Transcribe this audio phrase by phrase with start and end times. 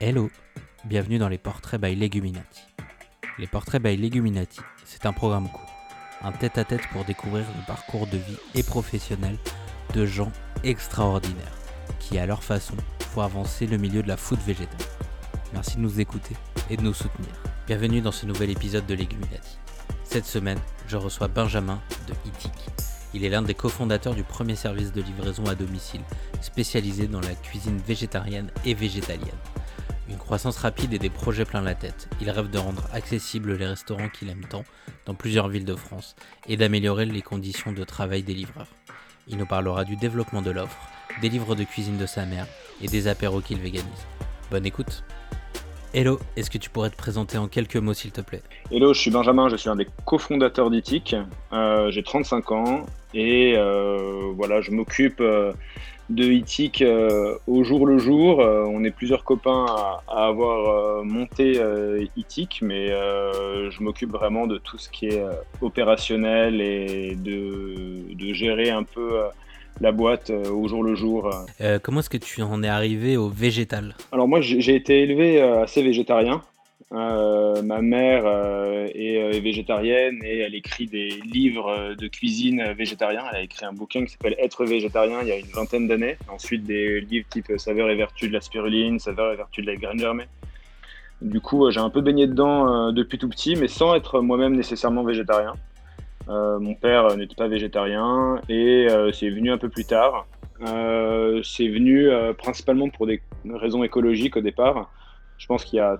[0.00, 0.30] Hello,
[0.84, 2.62] bienvenue dans les portraits by Leguminati.
[3.36, 5.74] Les portraits by Leguminati, c'est un programme court,
[6.22, 9.36] un tête-à-tête pour découvrir le parcours de vie et professionnel
[9.94, 10.30] de gens
[10.62, 11.58] extraordinaires
[11.98, 12.76] qui, à leur façon,
[13.12, 14.86] font avancer le milieu de la food végétale.
[15.52, 16.36] Merci de nous écouter
[16.70, 17.32] et de nous soutenir.
[17.66, 19.58] Bienvenue dans ce nouvel épisode de Leguminati.
[20.04, 22.52] Cette semaine, je reçois Benjamin de Itik.
[23.14, 26.02] Il est l'un des cofondateurs du premier service de livraison à domicile
[26.40, 29.26] spécialisé dans la cuisine végétarienne et végétalienne.
[30.08, 32.08] Une croissance rapide et des projets plein la tête.
[32.22, 34.64] Il rêve de rendre accessibles les restaurants qu'il aime tant
[35.04, 36.16] dans plusieurs villes de France
[36.48, 38.68] et d'améliorer les conditions de travail des livreurs.
[39.28, 40.88] Il nous parlera du développement de l'offre,
[41.20, 42.46] des livres de cuisine de sa mère
[42.80, 44.06] et des apéros qu'il véganise.
[44.50, 45.04] Bonne écoute
[45.92, 48.42] Hello, est-ce que tu pourrais te présenter en quelques mots s'il te plaît?
[48.70, 51.16] Hello, je suis Benjamin, je suis un des cofondateurs d'ITIC.
[51.52, 55.52] Euh, j'ai 35 ans et euh, voilà, je m'occupe euh,
[56.10, 56.84] de ITIC
[57.46, 58.38] au jour le jour.
[58.38, 59.66] on est plusieurs copains
[60.08, 61.60] à, avoir monté
[62.16, 65.22] ITIC, mais je m'occupe vraiment de tout ce qui est
[65.60, 69.28] opérationnel et de, de gérer un peu
[69.80, 71.30] la boîte euh, au jour le jour.
[71.60, 73.94] Euh, comment est-ce que tu en es arrivé au végétal?
[74.12, 76.42] Alors moi j'ai été élevé euh, assez végétarien.
[76.90, 78.26] Ma mère
[78.94, 83.22] est, végétarienne et elle écrit des livres de cuisine végétarien.
[83.30, 86.16] Elle a écrit un bouquin qui s'appelle Être végétarien il y a une vingtaine d'années.
[86.28, 89.76] Ensuite des livres type Saveur et vertu de la spiruline, Saveur et vertu de la
[89.76, 90.28] graine germée.
[91.20, 95.04] Du coup j'ai un peu baigné dedans depuis tout petit mais sans être moi-même nécessairement
[95.04, 95.54] végétarien.
[96.28, 100.26] Euh, mon père n'était pas végétarien et euh, c'est venu un peu plus tard.
[100.66, 104.90] Euh, c'est venu principalement pour des raisons écologiques au départ.
[105.38, 105.96] Je pense qu'il y a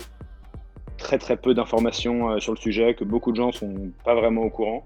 [0.98, 4.50] très très peu d'informations sur le sujet, que beaucoup de gens sont pas vraiment au
[4.50, 4.84] courant.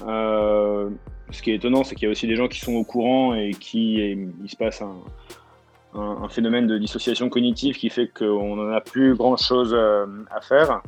[0.00, 3.34] ce qui est étonnant, c'est qu'il y a aussi des gens qui sont au courant
[3.34, 8.80] et qui il se passe un, phénomène de dissociation cognitive qui fait qu'on n'en a
[8.80, 10.80] plus grand chose euh, à faire.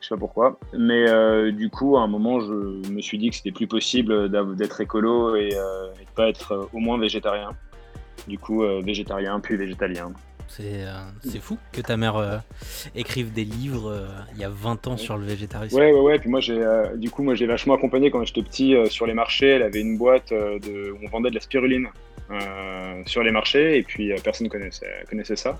[0.00, 0.58] Je sais pas pourquoi.
[0.72, 2.52] Mais euh, du coup, à un moment, je
[2.90, 6.68] me suis dit que c'était plus possible d'être écolo et, euh, et, de pas être
[6.72, 7.50] au moins végétarien.
[8.26, 10.12] Du coup, végétarien puis végétalien.
[10.48, 12.42] C'est fou que ta mère
[12.94, 15.76] écrive des livres il y a 20 ans sur le végétarisme.
[15.76, 16.18] Ouais, ouais, ouais.
[16.18, 16.40] Puis moi,
[16.96, 19.48] du coup, moi, j'ai vachement accompagné quand j'étais petit sur les marchés.
[19.48, 21.88] Elle avait une boîte où on vendait de la spiruline.
[22.30, 25.58] Euh, sur les marchés et puis euh, personne connaissait, connaissait ça.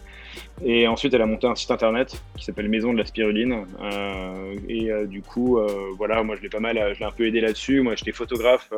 [0.63, 3.65] Et ensuite, elle a monté un site internet qui s'appelle Maison de la Spiruline.
[3.81, 5.59] Euh, et du coup,
[5.97, 7.81] voilà, moi je l'ai pas mal, je l'ai un peu aidé là-dessus.
[7.81, 8.71] Moi, j'étais photographe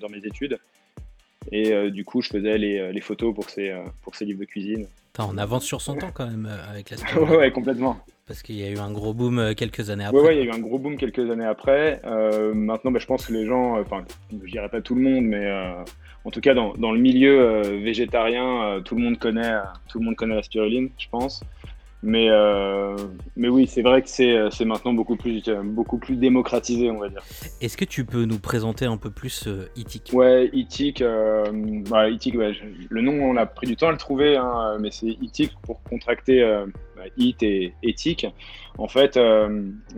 [0.00, 0.58] dans mes études.
[1.52, 3.72] Et du coup, je faisais les, les photos pour ces,
[4.02, 4.86] pour ces livres de cuisine.
[5.18, 7.36] On avance sur son temps quand même avec la spiruline.
[7.36, 7.98] ouais, complètement.
[8.26, 10.20] Parce qu'il y a eu un gros boom quelques années après.
[10.20, 12.00] Ouais, il y a eu un gros boom quelques années après.
[12.54, 15.50] maintenant, bah, je pense que les gens, enfin, je dirais pas tout le monde, mais
[16.24, 19.62] en tout cas dans, dans le milieu euh, végétarien, euh, tout le monde connaît, euh,
[19.88, 21.42] tout le monde connaît la spiruline, je pense.
[22.02, 22.28] Mais,
[23.36, 27.22] mais oui, c'est vrai que c'est maintenant beaucoup plus, beaucoup plus démocratisé, on va dire.
[27.60, 33.12] Est-ce que tu peux nous présenter un peu plus Itik Ouais, Itik, bah, le nom,
[33.12, 36.42] on a pris du temps à le trouver, hein, mais c'est Itik pour contracter
[36.96, 38.26] bah, It et éthique.
[38.78, 39.18] En fait,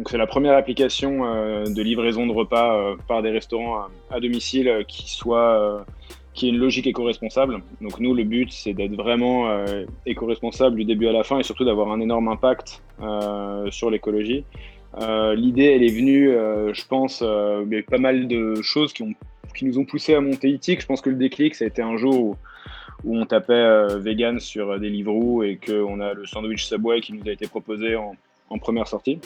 [0.08, 5.08] c'est la première application de livraison de repas par des restaurants à, à domicile qui
[5.08, 5.84] soit
[6.34, 7.62] qui est une logique éco-responsable.
[7.80, 11.42] Donc nous, le but, c'est d'être vraiment euh, éco-responsable du début à la fin et
[11.42, 14.44] surtout d'avoir un énorme impact euh, sur l'écologie.
[15.00, 19.04] Euh, l'idée, elle est venue, je pense, il y a pas mal de choses qui,
[19.62, 20.80] nous ont poussé à monter ITIC.
[20.80, 22.36] Je pense que le déclic, ça a été un jour où,
[23.04, 27.32] on tapait vegan sur des livres et qu'on a le sandwich Subway qui nous a
[27.32, 29.18] été proposé en première sortie.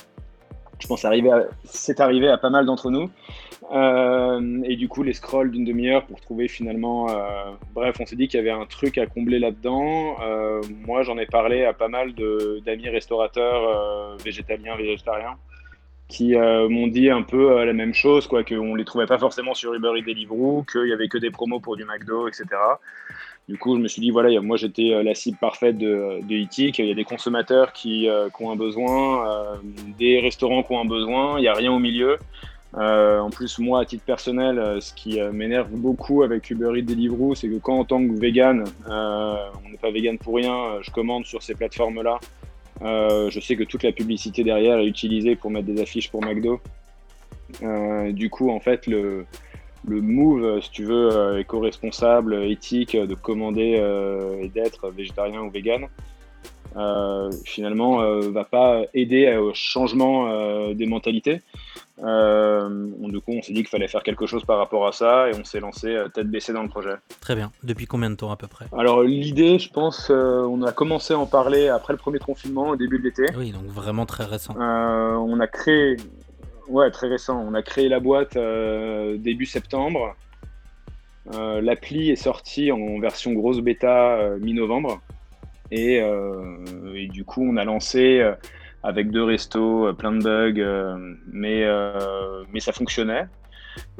[0.78, 1.08] Je pense que
[1.64, 3.10] c'est arrivé à pas mal d'entre nous.
[3.72, 7.08] Euh, et du coup, les scrolls d'une demi-heure pour trouver finalement.
[7.10, 10.16] Euh, bref, on s'est dit qu'il y avait un truc à combler là-dedans.
[10.22, 12.12] Euh, moi, j'en ai parlé à pas mal
[12.64, 15.36] d'amis restaurateurs végétaliens, végétariens,
[16.08, 19.74] qui m'ont dit un peu la même chose, quoi, qu'on les trouvait pas forcément sur
[19.74, 22.46] Uber Eats Deliveroo, qu'il y avait que des promos pour du McDo, etc.
[23.48, 26.86] Du coup, je me suis dit, voilà, moi j'étais la cible parfaite de, de Il
[26.86, 28.08] y a des consommateurs qui,
[28.40, 29.58] ont un besoin,
[29.98, 32.18] des restaurants qui ont un besoin, il n'y a rien au milieu.
[32.76, 36.72] Euh, en plus, moi, à titre personnel, euh, ce qui euh, m'énerve beaucoup avec Uber
[36.76, 40.80] Eats Deliveroo, c'est que quand en tant que vegan, on n'est pas vegan pour rien,
[40.82, 42.18] je commande sur ces plateformes-là.
[42.80, 46.60] Je sais que toute la publicité derrière est utilisée pour mettre des affiches pour McDo.
[48.12, 49.26] du coup, en fait, le,
[49.86, 53.80] le move, si tu veux, éco-responsable, éthique, de commander
[54.42, 55.88] et d'être végétarien ou vegan,
[57.44, 61.40] finalement, va pas aider au changement des mentalités.
[61.98, 65.34] Du coup, on s'est dit qu'il fallait faire quelque chose par rapport à ça et
[65.34, 66.94] on s'est lancé tête baissée dans le projet.
[67.20, 67.50] Très bien.
[67.62, 68.66] Depuis combien de temps à peu près?
[68.76, 72.76] Alors l'idée, je pense, on a commencé à en parler après le premier confinement, au
[72.76, 73.24] début de l'été.
[73.36, 74.54] Oui, donc vraiment très récent.
[74.58, 75.96] on a créé,
[76.68, 77.42] ouais, très récent.
[77.46, 80.14] On a créé la boîte début septembre.
[81.32, 85.00] L'appli est sortie en version grosse bêta mi-novembre.
[85.70, 85.96] Et,
[86.94, 88.22] et, du coup, on a lancé
[88.86, 93.26] avec deux restos, euh, plein de bugs, euh, mais, euh, mais ça fonctionnait.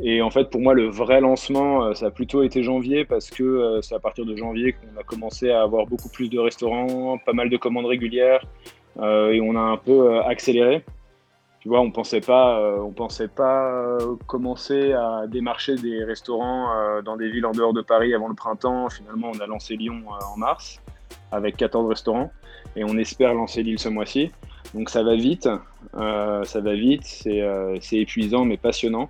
[0.00, 3.81] Et en fait, pour moi, le vrai lancement, ça a plutôt été janvier parce que
[3.83, 7.35] c'est à partir de janvier qu'on a commencé à avoir beaucoup plus de restaurants, pas
[7.35, 8.41] mal de commandes régulières
[8.99, 10.83] et on a un peu accéléré.
[11.61, 17.29] Tu vois, on pensait pas, on pensait pas commencer à démarcher des restaurants dans des
[17.29, 18.88] villes en dehors de Paris avant le printemps.
[18.88, 20.81] Finalement, on a lancé Lyon en mars
[21.33, 22.31] avec 14 restaurants
[22.77, 24.31] et on espère lancer Lille ce mois-ci.
[24.75, 25.49] Donc ça va vite,
[25.95, 29.09] euh, ça va vite, euh, c'est épuisant mais passionnant.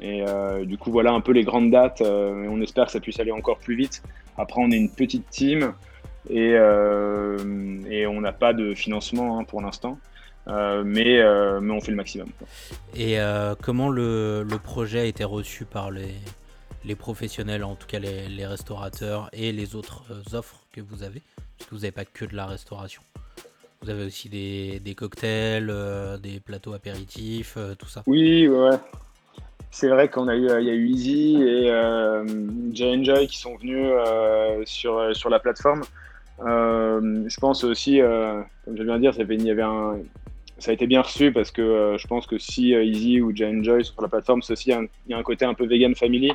[0.00, 2.02] Et euh, du coup voilà un peu les grandes dates.
[2.02, 4.02] on espère que ça puisse aller encore plus vite.
[4.36, 5.72] Après on est une petite team
[6.28, 9.98] et, et on n'a pas de financement hein, pour l'instant.
[10.46, 11.22] mais,
[11.60, 12.28] mais on fait le maximum.
[12.96, 13.18] Et
[13.62, 16.14] comment le, le, projet a été reçu par les,
[16.84, 20.04] les professionnels, en tout cas les, les restaurateurs et les autres
[20.34, 21.22] offres que vous avez?
[21.56, 23.02] Parce que vous n'avez pas que de la restauration.
[23.82, 28.02] Vous avez aussi des, cocktails, euh, des plateaux apéritifs, euh, tout ça.
[28.06, 28.76] Oui, ouais.
[29.70, 33.56] C'est vrai qu'on a eu, il y a eu Easy et euh, Enjoy qui sont
[33.56, 35.82] venus euh, sur, sur la plateforme.
[36.38, 39.96] je pense aussi, comme je viens de dire, il y avait un,
[40.58, 43.92] ça a été bien reçu parce que je pense que si Easy ou Enjoy sont
[43.92, 46.32] sur la plateforme, aussi il y a un côté un peu vegan family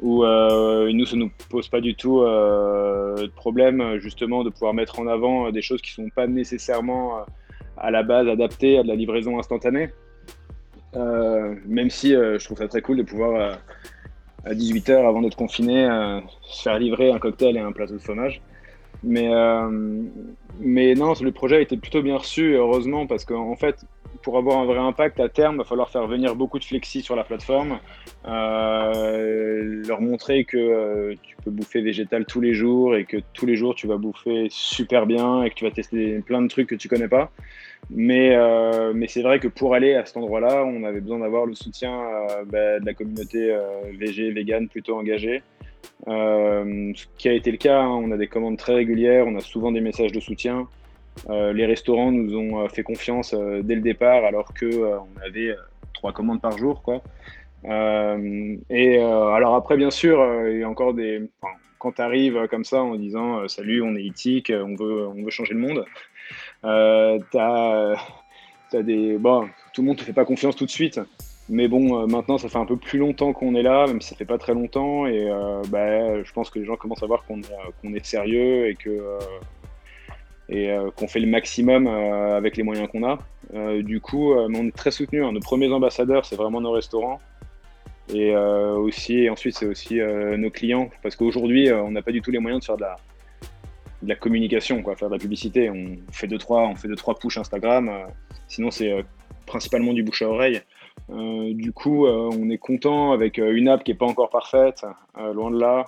[0.00, 4.50] où euh, nous, ça ne nous pose pas du tout euh, de problème justement de
[4.50, 7.22] pouvoir mettre en avant des choses qui sont pas nécessairement euh,
[7.78, 9.90] à la base adaptées à de la livraison instantanée.
[10.94, 13.58] même si je trouve ça très cool de pouvoir
[14.44, 15.86] à 18h avant d'être confiné
[16.42, 18.40] se faire livrer un cocktail et un plateau de fromage.
[19.04, 19.30] Mais,
[20.60, 23.84] mais non, le projet a été plutôt bien reçu, heureusement, parce qu'en fait,
[24.26, 27.02] pour avoir un vrai impact à terme, il va falloir faire venir beaucoup de flexi
[27.02, 27.78] sur la plateforme,
[28.26, 33.46] euh, leur montrer que euh, tu peux bouffer végétal tous les jours et que tous
[33.46, 36.68] les jours tu vas bouffer super bien et que tu vas tester plein de trucs
[36.68, 37.30] que tu connais pas.
[37.88, 41.46] Mais, euh, mais c'est vrai que pour aller à cet endroit-là, on avait besoin d'avoir
[41.46, 41.96] le soutien
[42.46, 43.56] bah, de la communauté
[43.92, 45.42] VG, vegan plutôt engagée.
[46.06, 47.88] Ce qui a été le cas, hein.
[47.88, 50.68] on a des commandes très régulières, on a souvent des messages de soutien.
[51.30, 55.20] Euh, les restaurants nous ont euh, fait confiance euh, dès le départ alors que on
[55.24, 55.54] avait
[55.92, 56.82] trois commandes par jour.
[56.82, 57.02] Quoi.
[57.64, 60.18] et alors après, bien sûr,
[60.48, 61.22] il y a encore des...
[61.78, 65.30] quand tu arrives comme ça en disant salut, on est éthique, on veut, on veut
[65.30, 65.84] changer le monde,
[66.62, 67.94] t'as,
[68.72, 69.16] as des...
[69.18, 71.00] Bon, tout le monde te fait pas confiance tout de suite.
[71.48, 74.16] Mais bon, maintenant, ça fait un peu plus longtemps qu'on est là, même si ça
[74.16, 75.06] fait pas très longtemps.
[75.06, 75.30] Et
[75.68, 79.00] bah, je pense que les gens commencent à voir qu'on est, est, sérieux et que
[80.48, 83.18] et euh, qu'on fait le maximum euh, avec les moyens qu'on a.
[83.54, 85.24] Euh, du coup, on est très soutenu.
[85.24, 85.32] Hein.
[85.32, 87.20] Nos premiers ambassadeurs, c'est vraiment nos restaurants.
[88.14, 90.90] Et aussi, ensuite, c'est aussi nos clients.
[91.02, 92.96] Parce qu'aujourd'hui, on n'a pas du tout les moyens de faire de la,
[94.02, 95.70] de la communication, quoi, faire de la publicité.
[95.70, 97.90] On fait deux trois, on fait deux trois push Instagram.
[98.46, 99.04] sinon, c'est
[99.44, 100.60] principalement du bouche à oreille.
[101.08, 104.84] Du coup, on est content avec une app qui n'est pas encore parfaite,
[105.16, 105.84] loin de là,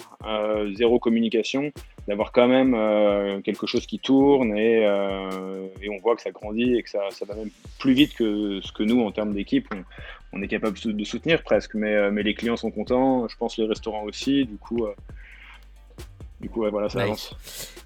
[0.74, 1.72] zéro communication
[2.08, 6.74] d'avoir quand même euh, quelque chose qui tourne euh, et, on voit que ça grandit
[6.74, 9.68] et que ça, va même plus vite que ce que nous, en termes d'équipe,
[10.32, 11.74] on, est capable de soutenir presque.
[11.74, 14.46] Mais, euh, mais les clients sont contents, je pense les restaurants aussi.
[14.46, 14.86] Du coup,
[16.40, 17.36] du coup voilà, ça avance.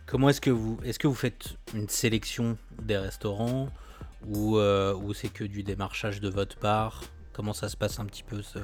[0.06, 3.70] Comment est-ce que vous, est-ce que vous faites une sélection des restaurants?
[4.28, 7.02] Ou, ou c'est que du démarchage de votre part?
[7.32, 8.58] Comment ça se passe un petit peu ce,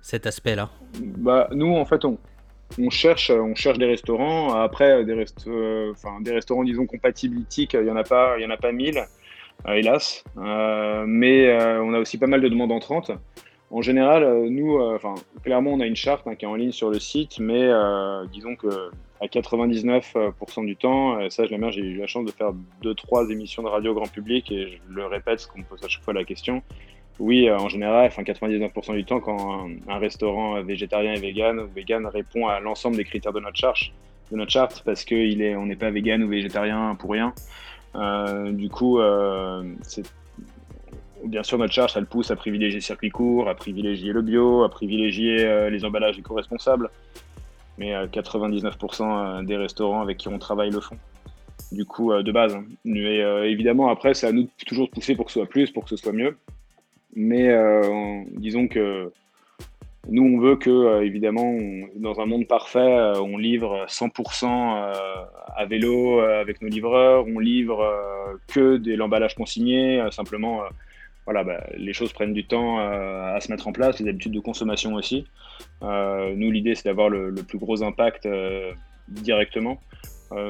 [0.00, 0.70] cet aspect-là?
[1.00, 2.18] Bah, Nous, en fait, on,
[2.78, 4.54] on cherche, on cherche des restaurants.
[4.54, 8.72] Après, des, euh, des restaurants, disons, compatibilistiques, il n'y en, a pas, en a pas
[8.72, 8.98] mille,
[9.66, 10.24] euh, hélas.
[10.36, 13.10] Euh, mais on a aussi pas mal de demandes entrantes.
[13.70, 16.88] En général, nous, enfin, clairement, on a une charte hein, qui est en ligne sur
[16.88, 17.68] le site, mais
[18.32, 22.52] disons que à 99% du temps, ça, je l'ai j'ai eu la chance de faire
[22.82, 25.84] deux, trois émissions de radio grand public et je le répète, parce qu'on me pose
[25.84, 26.62] à chaque fois la question
[27.18, 31.68] oui, euh, en général, enfin 99% du temps, quand un, restaurant végétarien et vegan ou
[31.74, 33.90] vegan répond à l'ensemble des critères de notre charte,
[34.30, 37.34] de notre charte parce qu'on est, n'est pas vegan ou végétarien pour rien.
[37.96, 39.64] Euh, du coup, euh,
[41.24, 44.62] bien sûr, notre charte, elle pousse à privilégier le circuit court, à privilégier le bio,
[44.64, 46.90] à privilégier les emballages éco-responsables.
[47.78, 50.98] Mais 99% des restaurants avec qui on travaille le font.
[51.70, 52.56] Du coup, de base.
[52.56, 52.64] Hein.
[53.44, 55.90] Évidemment, après, c'est à nous toujours de pousser pour que ce soit plus, pour que
[55.90, 56.36] ce soit mieux.
[57.14, 57.48] mais
[58.36, 59.12] disons que
[60.10, 61.54] nous, on veut que, évidemment,
[61.96, 64.46] dans un monde parfait, on livre 100%
[65.56, 67.84] à vélo avec nos livreurs, on livre
[68.46, 70.62] que de l'emballage consigné, simplement
[71.28, 74.32] voilà, bah, les choses prennent du temps euh, à se mettre en place, les habitudes
[74.32, 75.26] de consommation aussi.
[75.82, 78.72] Euh, nous, l'idée, c'est d'avoir le, plus gros impact euh,
[79.08, 79.78] directement.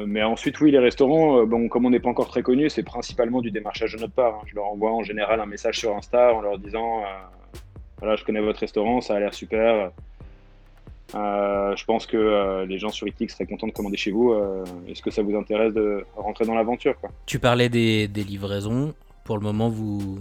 [0.07, 3.41] mais ensuite, oui, les restaurants, bon, comme on n'est pas encore très connu, c'est principalement
[3.41, 4.35] du démarchage de notre part.
[4.37, 4.47] Hein.
[4.47, 7.03] Je leur envoie en général un message sur Insta en leur disant
[7.99, 9.91] voilà, je connais votre restaurant, ça a l'air super.
[11.13, 14.33] je pense que les gens sur Itix seraient contents de commander chez vous.
[14.87, 16.95] Est-ce que ça vous intéresse de rentrer dans l'aventure
[17.27, 18.95] Tu parlais des livraisons.
[19.25, 20.19] Pour le moment, vous,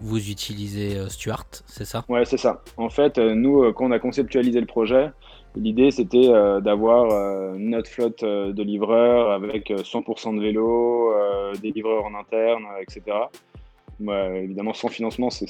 [0.00, 2.04] vous utilisez euh, Stuart, c'est ça?
[2.08, 2.62] Ouais, c'est ça.
[2.76, 5.10] En fait, euh, nous, euh, quand on a conceptualisé le projet,
[5.56, 6.28] l'idée c'était
[6.62, 11.12] d'avoir notre flotte de livreurs avec 100% de vélos,
[11.60, 13.16] des livreurs en interne, etc.
[14.00, 15.48] évidemment, sans financement, c'est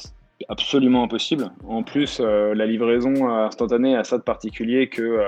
[0.48, 1.50] absolument impossible.
[1.68, 5.22] En plus, la livraison instantanée a ça de particulier que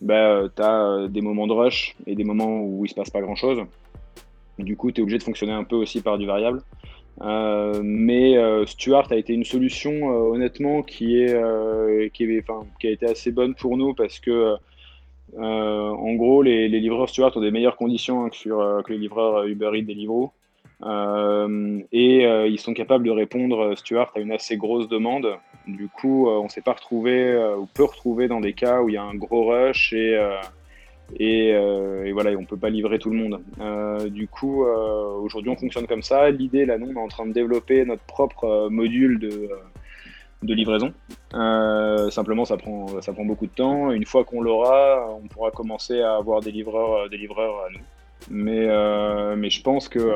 [0.00, 3.22] bah, tu as des moments de rush et des moments où il se passe pas
[3.22, 3.64] grand-chose.
[4.60, 6.62] Du coup, tu es obligé de fonctionner un peu aussi par du variable.
[7.22, 13.06] Euh, mais euh, Stuart a été une solution euh, honnêtement qui, est, qui, a été
[13.06, 14.56] assez bonne pour nous parce que
[15.36, 19.44] en gros les, livreurs Stuart ont des meilleures conditions hein, que, sur, que les livreurs
[19.44, 20.32] Uber Eats Deliveroo.
[21.92, 25.36] et ils sont capables de répondre Stuart à une assez grosse demande.
[25.66, 28.98] Du coup, on s'est pas retrouvé ou peut retrouver dans des cas où il y
[28.98, 30.18] a un gros rush et
[31.20, 33.40] euh, et, voilà, on peut pas livrer tout le monde.
[33.60, 36.30] Euh, du coup, euh, aujourd'hui, on fonctionne comme ça.
[36.30, 39.50] L'idée, là, nous, on est en train de développer notre propre module de,
[40.42, 40.92] livraison.
[42.10, 43.90] simplement, ça prend, ça prend beaucoup de temps.
[43.90, 47.84] Une fois qu'on l'aura, on pourra commencer à avoir des livreurs, des livreurs à nous.
[48.30, 48.66] Mais,
[49.36, 50.12] mais je pense que,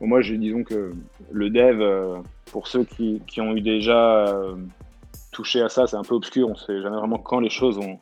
[0.00, 0.92] moi, disons que
[1.32, 4.32] le dev, pour ceux qui, qui ont eu déjà
[5.32, 6.48] touché à ça, c'est un peu obscur.
[6.48, 7.98] On sait jamais vraiment quand les choses vont,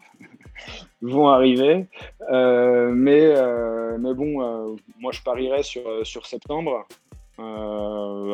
[1.03, 1.87] vont arriver.
[2.31, 6.87] Euh, mais, euh, mais bon, euh, moi je parierais sur, sur septembre.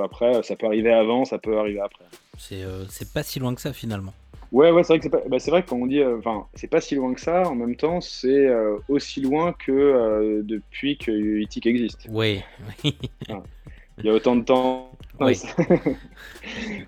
[0.04, 2.04] après, ça peut arriver avant, ça peut arriver après.
[2.36, 4.12] C'est pas si loin que ça finalement.
[4.50, 6.80] Ouais, ouais, c'est vrai que c'est bah, vrai que quand on dit, enfin, c'est pas
[6.80, 7.46] si loin que ça.
[7.48, 8.48] En même temps, c'est
[8.88, 12.06] aussi loin que depuis que Itik existe.
[12.10, 12.42] Oui.
[12.84, 14.92] Il y a autant de temps.
[15.20, 15.34] mais,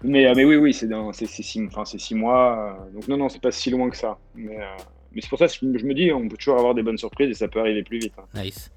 [0.04, 2.78] mais oui, oui, c'est six, enfin, six mois.
[2.94, 4.16] donc non, non, c'est pas si loin que ça.
[4.36, 4.58] Mais,
[5.12, 7.30] mais c'est pour ça que je me dis, on peut toujours avoir des bonnes surprises
[7.30, 8.14] et ça peut arriver plus vite.
[8.18, 8.42] Hein.
[8.42, 8.70] Nice.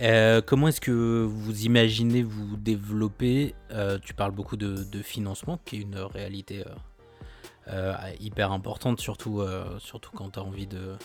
[0.00, 5.76] Euh, comment est-ce que vous imaginez vous développer euh, Tu parles beaucoup de, financement, qui
[5.76, 6.64] est une réalité
[7.68, 9.42] euh, hyper importante, surtout,
[9.78, 10.96] surtout quand tu as envie de,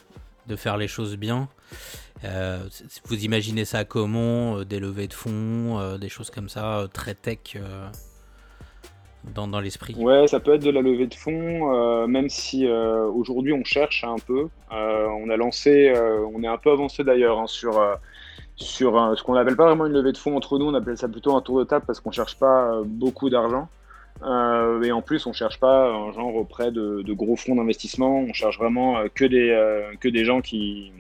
[0.48, 1.50] de, faire les choses bien.
[2.24, 7.58] vous imaginez ça comment Des levées de fonds, des choses comme ça, très tech
[9.34, 13.06] dans, l'esprit Ouais, ça peut être de la levée de fonds, euh, même si euh,
[13.06, 14.48] aujourd'hui on cherche un peu.
[14.72, 15.94] Euh, on a lancé,
[16.34, 17.82] on est un peu avancé d'ailleurs hein, sur,
[18.56, 21.08] sur ce qu'on n'appelle pas vraiment une levée de fonds entre nous, on appelle ça
[21.08, 23.68] plutôt un tour de table parce qu'on ne cherche pas beaucoup d'argent.
[24.22, 28.34] et en plus, on ne cherche pas un genre auprès de, gros fonds d'investissement, on
[28.34, 29.56] cherche vraiment que, des,
[30.00, 30.92] que des gens qui,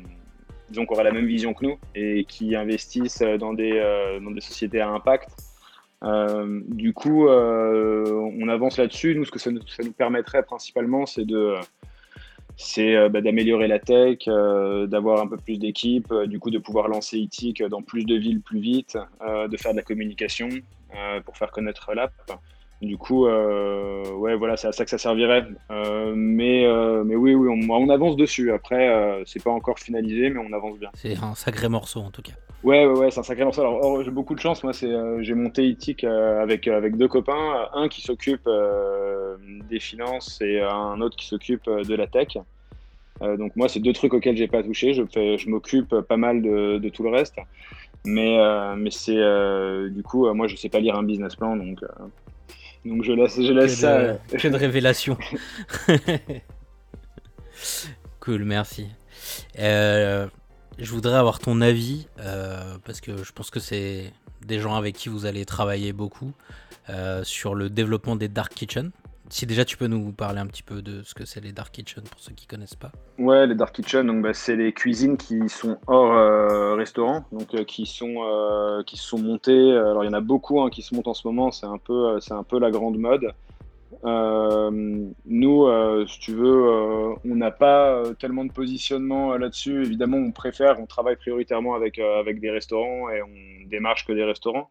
[0.70, 3.82] disons, auraient la même vision que nous et qui investissent dans des,
[4.22, 5.30] dans des sociétés à impact.
[6.04, 9.16] Euh, du coup, euh, on avance là-dessus.
[9.16, 9.62] Nous, ce que ça nous,
[9.98, 16.52] permettrait principalement, c'est euh, bah, d'améliorer la tech, d'avoir un peu plus d'équipes, du coup
[16.52, 20.50] de pouvoir lancer ITIC dans plus de villes plus vite, de faire de la communication
[21.26, 22.14] pour faire connaître l'app.
[22.82, 25.48] Du coup, euh, ouais, voilà, c'est à ça que ça servirait.
[25.72, 28.52] Euh, mais, euh, mais oui, oui, on, avance dessus.
[28.52, 30.90] Après, c'est pas encore finalisé, mais on avance bien.
[30.94, 32.34] C'est un sacré morceau en tout cas.
[32.64, 33.62] Ouais, ouais, ouais c'est un sacré morceau.
[33.62, 34.64] Alors, j'ai beaucoup de chance.
[34.64, 34.92] Moi, c'est,
[35.22, 37.70] j'ai monté ITIC avec, avec deux copains.
[37.74, 38.48] Un qui s'occupe
[39.70, 42.38] des finances et un autre qui s'occupe de la tech.
[43.22, 44.94] donc, moi, c'est deux trucs auxquels j'ai pas touché.
[44.94, 47.38] Je, fais, je m'occupe pas mal de, de, tout le reste.
[48.04, 48.38] Mais,
[48.76, 49.22] mais c'est
[49.92, 51.56] du coup, moi, je sais pas lire un business plan.
[51.56, 51.80] Donc.
[52.86, 54.14] Donc je laisse, je laisse ça.
[54.14, 55.18] De, que de révélation.
[58.20, 58.88] cool, merci.
[59.58, 60.28] Euh,
[60.78, 64.14] je voudrais avoir ton avis, euh, parce que je pense que c'est
[64.46, 66.32] des gens avec qui vous allez travailler beaucoup,
[66.90, 68.92] euh, sur le développement des Dark Kitchen.
[69.30, 71.72] Si déjà tu peux nous parler un petit peu de ce que c'est les Dark
[71.74, 72.92] Kitchen pour ceux qui connaissent pas.
[73.18, 77.54] Ouais, les Dark Kitchen, donc bah, c'est les cuisines qui sont hors euh, restaurant, donc
[77.56, 79.72] euh, qui sont euh, qui sont montées.
[79.72, 81.52] Alors il y en a beaucoup hein, qui se montent en ce moment.
[81.52, 83.34] C'est un peu c'est un peu la grande mode.
[84.04, 85.68] nous,
[86.08, 89.84] si tu veux, on n'a pas tellement de positionnement là-dessus.
[89.84, 94.24] Évidemment, on préfère, on travaille prioritairement avec avec des restaurants et on démarche que des
[94.24, 94.70] restaurants.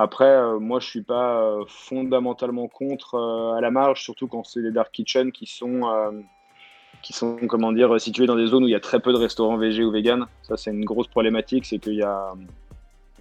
[0.00, 3.18] Après, moi, je suis pas fondamentalement contre
[3.56, 5.82] à la marge, surtout quand c'est des dark kitchen qui sont
[7.02, 9.18] qui sont comment dire situés dans des zones où il y a très peu de
[9.18, 10.26] restaurants végé ou vegan.
[10.42, 12.32] Ça, c'est une grosse problématique, c'est qu'il y a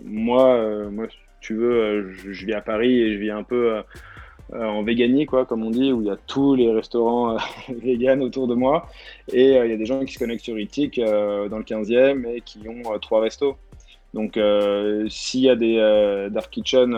[0.04, 3.82] moi, moi, si tu veux, je, vis à Paris et je vis un peu
[4.54, 7.38] euh, en véganie, quoi, comme on dit, où il y a tous les restaurants euh,
[7.70, 8.88] véganes autour de moi.
[9.34, 12.26] Et euh, il y a des gens qui se connectent sur Itik dans le 15e
[12.28, 13.58] et qui ont trois restos.
[14.18, 14.40] Donc,
[15.10, 15.78] s'il y a des
[16.32, 16.92] dark kitchen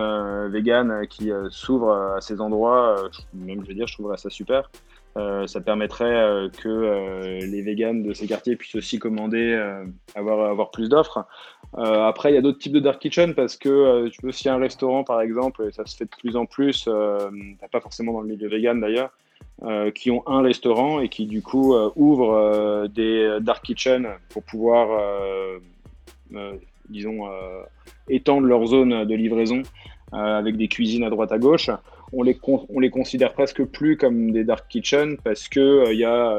[0.47, 2.95] vegan qui s'ouvrent à ces endroits,
[3.33, 4.71] même je veux dire, je trouverais ça super.
[5.15, 9.59] ça permettrait que les véganes de ces quartiers puissent aussi commander,
[10.15, 11.25] avoir, avoir plus d'offres.
[11.77, 14.29] Euh, après, il y a d'autres types de dark kitchen parce que euh, tu peux
[14.29, 17.29] aussi un restaurant, par exemple, et ça se fait de plus en plus, euh,
[17.71, 19.11] pas forcément dans le milieu vegan d'ailleurs,
[19.63, 24.99] euh, qui ont un restaurant et qui du coup ouvrent des dark kitchen pour pouvoir,
[26.89, 27.27] disons,
[28.09, 29.61] étendre leur zone de livraison
[30.11, 31.69] avec des cuisines à droite à gauche.
[32.11, 36.05] On les, on les considère presque plus comme des dark kitchen parce qu'il il y
[36.05, 36.35] a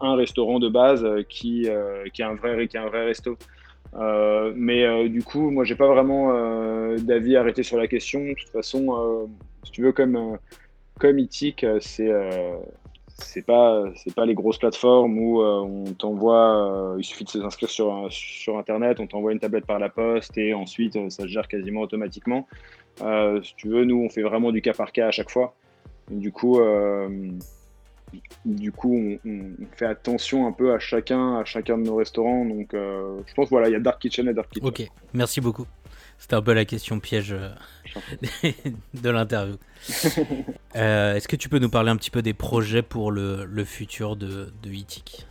[0.00, 1.68] un restaurant de base qui,
[2.14, 3.36] qui, est un vrai, qui est un vrai resto.
[3.94, 8.20] Euh, mais euh, du coup, moi, j'ai pas vraiment euh, d'avis arrêté sur la question.
[8.20, 9.28] De toute façon,
[9.64, 10.38] si tu veux, comme
[10.98, 11.18] comme
[11.80, 12.12] c'est
[13.22, 18.06] c'est pas c'est pas les grosses plateformes où on t'envoie, il suffit de s'inscrire sur
[18.10, 21.80] sur internet, on t'envoie une tablette par la poste et ensuite ça se gère quasiment
[21.80, 22.46] automatiquement.
[22.98, 25.54] si tu veux, nous, on fait vraiment du cas par cas à chaque fois.
[26.10, 26.58] du coup
[28.44, 32.44] du coup, on, fait attention un peu à chacun, à chacun de nos restaurants.
[32.44, 34.68] Donc, euh, je pense voilà, il y a Dark Kitchen et Dark Kitchen.
[34.68, 35.66] Ok, merci beaucoup.
[36.20, 37.48] C'était un peu la question piège euh,
[38.94, 39.56] de l'interview.
[40.76, 44.14] Euh, est-ce que tu peux nous parler un petit peu des projets pour le, futur
[44.14, 44.70] de, de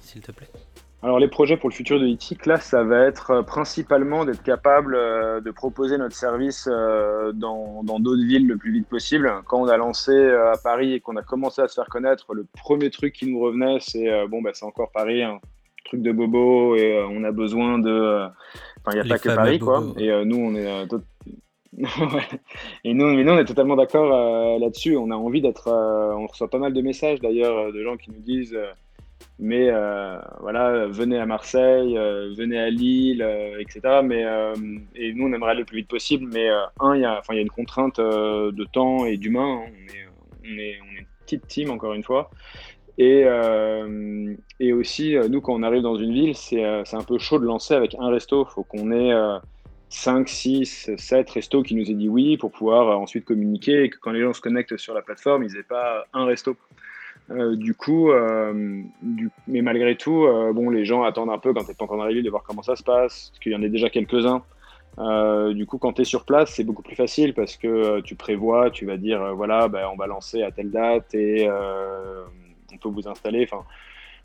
[0.01, 0.49] s'il te plaît?
[1.01, 4.43] Alors les projets pour le futur de ITIC, là, ça va être euh, principalement d'être
[4.43, 4.95] capable
[5.41, 9.31] de proposer notre service dans d'autres villes le plus vite possible.
[9.45, 12.45] Quand on a lancé à Paris et qu'on a commencé à se faire connaître, le
[12.57, 15.39] premier truc qui nous revenait, c'est bon, bah, c'est encore Paris, un
[15.89, 18.27] truc de bobo et on a besoin de.
[18.79, 19.83] Enfin, il n'y a pas que Paris, quoi.
[19.97, 20.87] Et nous, on est.
[22.83, 24.97] et nous, mais nous, on est totalement d'accord là-dessus.
[24.97, 25.69] On a envie d'être.
[25.69, 28.57] on reçoit pas mal de messages d'ailleurs de gens qui nous disent
[29.37, 34.01] mais euh, voilà, venez à Marseille, euh, venez à Lille, euh, etc.
[34.03, 34.25] Mais,
[34.95, 36.29] et nous, on aimerait aller le plus vite possible.
[36.33, 39.61] Mais un, il y, a, y a une contrainte de temps et d'humain.
[39.65, 39.71] Hein.
[39.71, 40.07] On, est,
[40.43, 42.29] on, est, on est une petite team, encore une fois.
[42.99, 43.25] Et,
[44.59, 47.73] et aussi, nous, quand on arrive dans une ville, c'est un peu chaud de lancer
[47.73, 48.45] avec un resto.
[48.45, 49.13] Il faut qu'on ait
[49.89, 53.97] 5, 6, 7 restos qui nous aient dit oui pour pouvoir ensuite communiquer et que
[53.99, 56.57] quand les gens se connectent sur la plateforme, ils n'aient pas un resto.
[57.31, 58.81] Euh, du coup, euh,
[59.47, 62.01] mais malgré tout, euh, bon, les gens attendent un peu quand tu n'es pas encore
[62.01, 64.41] arrivé de voir comment ça se passe, parce qu'il y en a déjà quelques-uns.
[65.53, 68.71] du coup, quand tu es sur place, c'est beaucoup plus facile parce que tu prévois,
[68.71, 71.47] tu vas dire, voilà, ben, on va lancer à telle date et
[72.73, 73.47] on peut vous installer.
[73.49, 73.63] Enfin,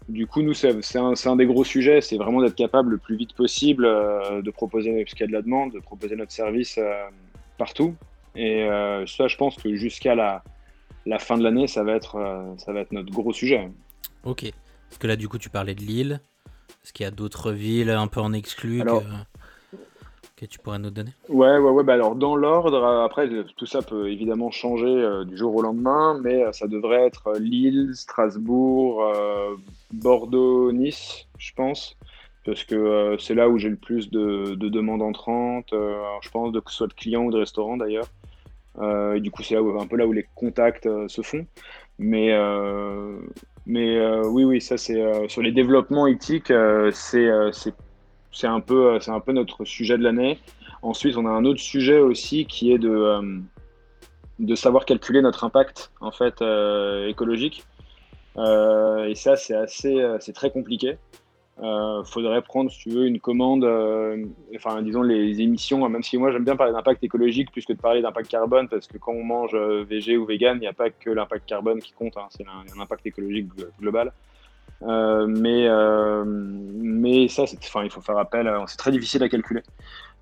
[0.09, 3.17] du coup, nous, c'est un, un, des gros sujets, c'est vraiment d'être capable le plus
[3.17, 6.79] vite possible de proposer, parce qu'il y a de la demande, de proposer notre service
[7.57, 7.95] partout.
[8.37, 8.69] Et
[9.07, 10.43] ça, je pense que jusqu'à la,
[11.07, 13.71] la fin de l'année, ça, va être, euh, ça va être notre gros sujet.
[14.25, 14.51] Ok.
[14.89, 16.21] Parce que là, du coup, tu parlais de Lille.
[16.83, 19.03] Est-ce qu'il y a d'autres villes un peu en exclu que,
[20.37, 21.85] tu pourrais nous donner Ouais, ouais, ouais.
[21.85, 26.21] Bah alors, dans l'ordre, après, tout ça peut évidemment changer euh, du jour au lendemain,
[26.23, 29.05] mais euh, ça devrait être Lille, Strasbourg,
[29.93, 31.97] Bordeaux, Nice, je pense.
[32.45, 36.77] Parce que c'est là où j'ai le plus de, demandes entrantes, je pense, que ce
[36.77, 38.07] soit de clients ou de restaurants d'ailleurs.
[38.79, 41.47] Euh, du coup, c'est un peu là où les contacts euh, se font.
[41.99, 43.19] Mais, euh,
[43.67, 46.53] mais oui, oui, ça, c'est sur les développements éthiques,
[46.93, 47.75] c'est
[48.35, 50.39] c'est un, peu, un peu notre sujet de l'année.
[50.83, 53.41] Ensuite, on a un autre sujet aussi qui est de,
[54.39, 56.43] de savoir calculer notre impact en fait,
[57.09, 57.65] écologique.
[58.37, 60.99] et ça, c'est assez, c'est très compliqué.
[61.63, 64.25] Euh, faudrait prendre, si tu veux, une commande, euh,
[64.57, 67.81] enfin, disons, les émissions, même si moi j'aime bien parler d'impact écologique plus que de
[67.81, 70.73] parler d'impact carbone, parce que quand on mange euh, végé ou vegan, il n'y a
[70.73, 73.49] pas que l'impact carbone qui compte, hein, c'est un, impact écologique
[73.81, 74.13] global.
[74.87, 75.69] Euh, mais,
[76.25, 77.45] mais ça,
[77.83, 79.63] il faut faire appel, c'est très difficile à calculer.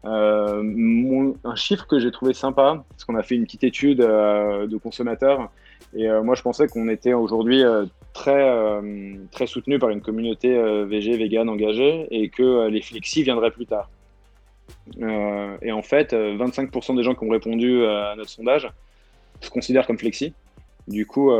[0.04, 5.50] un chiffre que j'ai trouvé sympa, parce qu'on a fait une petite étude de consommateurs,
[5.94, 7.64] et moi je pensais qu'on était aujourd'hui
[8.12, 12.82] très, euh, très soutenu par une communauté euh, VG, vegan engagée et que euh, les
[12.82, 13.90] flexis viendraient plus tard.
[14.98, 18.68] et en fait, 25% des gens qui ont répondu à notre sondage
[19.40, 20.32] se considèrent comme flexi.
[20.88, 21.30] Du coup,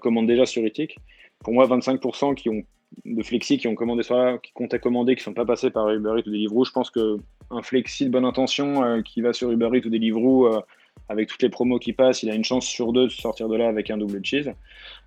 [0.00, 0.98] commandent déjà sur Ethic.
[1.40, 2.62] Pour moi, 25% qui ont
[3.04, 5.90] de flexi qui ont commandé soit qui comptaient commander, qui ne sont pas passés par
[5.90, 9.68] Uber Eats ou Deliveroo, je pense qu'un flexi de bonne intention qui va sur Uber
[9.74, 10.48] Eats ou Deliveroo
[11.08, 13.56] avec toutes les promos qui passent, il a une chance sur deux de sortir de
[13.56, 14.52] là avec un double cheese.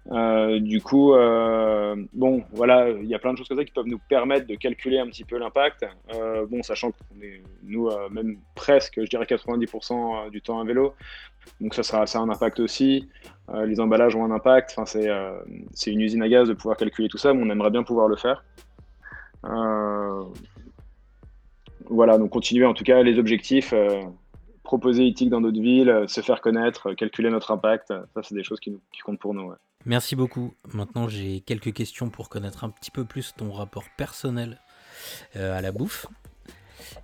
[0.10, 3.72] Euh, du coup, euh, bon, voilà, il y a plein de choses comme ça qui
[3.72, 5.86] peuvent nous permettre de calculer un petit peu l'impact.
[6.14, 10.96] Euh, bon, sachant qu'on est, nous, même presque, je dirais 90% du temps à vélo.
[11.60, 13.10] Donc ça, sera, ça a un impact aussi.
[13.66, 14.76] les emballages ont un impact.
[14.78, 17.84] Enfin, c'est une usine à gaz de pouvoir calculer tout ça, mais on aimerait bien
[17.84, 18.44] pouvoir le faire.
[21.90, 23.74] voilà, donc continuer en tout cas les objectifs
[24.64, 28.60] proposer éthique dans d'autres villes, se faire connaître, calculer notre impact, ça c'est des choses
[28.60, 29.52] qui, qui comptent pour nous.
[29.86, 30.54] Merci beaucoup.
[30.74, 34.60] Maintenant, j'ai quelques questions pour connaître un petit peu plus ton rapport personnel
[35.36, 36.06] euh, à la bouffe.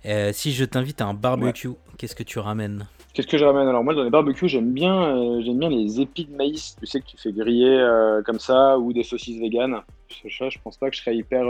[0.06, 2.86] Euh, si je t'invite à un barbecue, qu'est-ce que tu ramènes?
[3.14, 3.66] Qu'est-ce que je ramène?
[3.66, 6.76] Alors moi dans les barbecues j'aime bien euh, j'aime bien les épis de maïs.
[6.78, 7.84] Tu sais que tu fais griller
[8.24, 9.80] comme ça ou des saucisses véganes.
[10.24, 11.46] Je, je pense pas que je serais hyper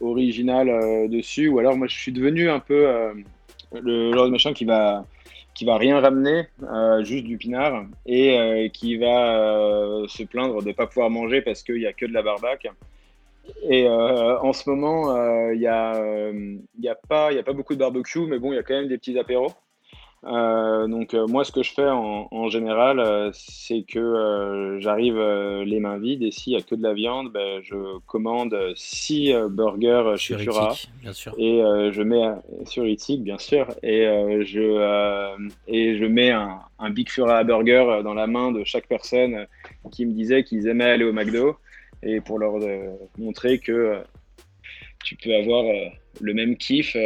[0.00, 1.48] original dessus.
[1.48, 2.88] Ou alors moi je suis devenu un peu
[3.72, 5.04] le genre de machin qui va
[5.54, 10.62] qui va rien ramener, euh, juste du pinard, et euh, qui va euh, se plaindre
[10.62, 12.68] de ne pas pouvoir manger parce qu'il n'y a que de la barbaque.
[13.68, 15.16] Et en ce moment,
[15.50, 16.00] il n'y a,
[16.78, 18.86] y a, pas, a pas beaucoup de barbecue, mais bon, il y a quand même
[18.86, 19.52] des petits apéros.
[20.24, 25.80] Euh, donc euh, moi, ce que je fais en, général, euh, c'est que j'arrive les
[25.80, 30.14] mains vides et s'il n'y a que de la viande, ben, je commande 6 burgers
[30.16, 30.74] chez Fura
[31.38, 31.60] et
[31.92, 32.22] je mets
[32.64, 34.04] sur Itik, bien sûr, et
[34.44, 39.46] je et je mets un, un, Big Fura burger dans la main de chaque personne
[39.90, 41.56] qui me disait qu'ils aimaient aller au McDo
[42.02, 42.54] et pour leur
[43.18, 44.02] montrer que
[45.04, 45.64] tu peux avoir
[46.20, 46.96] le même kiff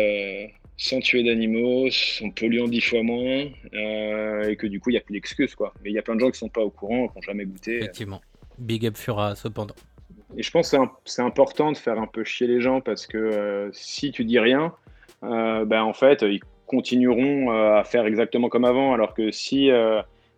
[0.77, 1.89] sans tuer d'animaux,
[2.23, 5.55] en polluant dix fois moins, euh, et que du coup, il n'y a plus d'excuses.
[5.55, 5.73] quoi.
[5.83, 7.23] Mais il y a plein de gens qui ne sont pas au courant, qui n'ont
[7.23, 7.79] jamais goûté.
[7.79, 8.21] Effectivement.
[8.59, 9.75] Big up Fura, cependant.
[10.37, 13.17] Et je pense que c'est important de faire un peu chier les gens, parce que
[13.17, 14.75] euh, si tu dis rien,
[15.23, 19.71] euh, ben, en fait, ils continueront à faire exactement comme avant, alors que si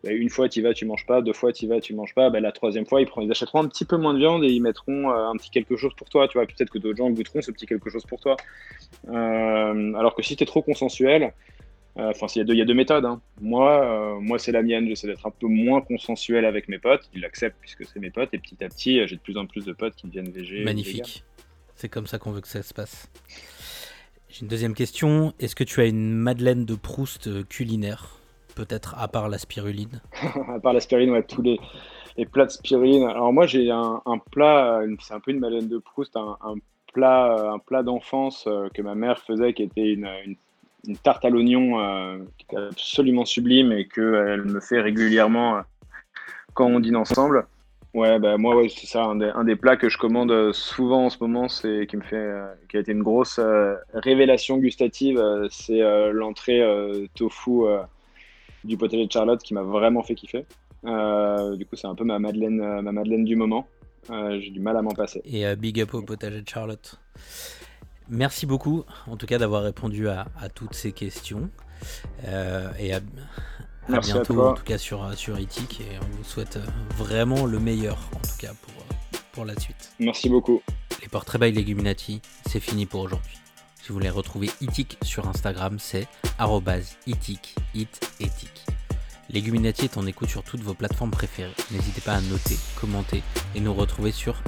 [0.04, 2.30] bah, une fois tu vas, tu manges pas, deux fois tu vas, tu manges pas,
[2.30, 4.62] bah, la troisième fois ils, ils achèteront un petit peu moins de viande et ils
[4.62, 7.42] mettront euh, un petit quelque chose pour toi, tu vois, peut-être que d'autres gens goûteront
[7.42, 8.36] ce petit quelque chose pour toi.
[9.08, 11.32] Euh, alors que si tu es trop consensuel,
[11.98, 13.20] euh, enfin il y, a deux méthodes, hein.
[13.40, 17.20] moi, moi c'est la mienne, j'essaie d'être un peu moins consensuel avec mes potes, ils
[17.20, 18.32] l'acceptent puisque c'est mes potes.
[18.32, 20.62] Et petit à petit j'ai de plus en plus de potes qui deviennent végés.
[20.62, 21.24] Magnifique,
[21.74, 23.10] c'est comme ça qu'on veut que ça se passe.
[24.28, 28.17] J'ai une deuxième question, est-ce que tu as une Madeleine de Proust culinaire?
[28.58, 30.00] Peut-être, à part la spiruline?
[30.54, 31.60] À part la spiruline, ouais, tous les,
[32.16, 33.04] les plats de spiruline.
[33.04, 36.36] Alors moi, j'ai un, plat, c'est un peu une Madeleine de Proust, un,
[36.92, 40.08] plat, un plat d'enfance euh, que ma mère faisait, qui était une,
[40.86, 45.60] une, tarte à l'oignon euh, qui était absolument sublime et qu'elle me fait régulièrement euh,
[46.54, 47.46] quand on dîne ensemble.
[47.94, 51.48] Ouais, bah moi, c'est ça, un des, plats que je commande souvent en ce moment,
[51.48, 52.32] c'est qui me fait,
[52.68, 53.40] qui a été une grosse
[53.94, 55.80] révélation gustative, c'est
[56.12, 56.62] l'entrée
[57.14, 57.62] tofu
[58.64, 60.44] du potager de Charlotte qui m'a vraiment fait kiffer.
[60.84, 63.66] Euh, du coup, c'est un peu ma Madeleine, euh, ma Madeleine du moment.
[64.10, 65.20] Euh, j'ai du mal à m'en passer.
[65.24, 66.98] Et big up au potager de Charlotte.
[68.08, 71.50] Merci beaucoup, en tout cas, d'avoir répondu à, toutes ces questions.
[72.24, 73.00] et à,
[74.00, 75.80] bientôt, en tout cas, sur, sur Ethic.
[75.82, 76.58] Et on vous souhaite
[76.96, 79.92] vraiment le meilleur, en tout cas, pour, pour la suite.
[79.98, 80.62] Merci beaucoup.
[81.02, 83.36] Les portraits by Leguminati, c'est fini pour aujourd'hui.
[83.88, 86.08] Si vous voulez retrouver Itik sur Instagram, c'est
[87.06, 88.66] itik, it etik.
[89.30, 91.54] Leguminati est en écoute sur toutes vos plateformes préférées.
[91.70, 93.22] N'hésitez pas à noter, commenter
[93.54, 94.42] et nous retrouver sur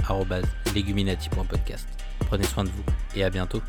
[0.75, 1.87] leguminati.podcast.
[2.19, 2.83] Prenez soin de vous
[3.15, 3.63] et à bientôt.